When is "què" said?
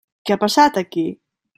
0.29-0.33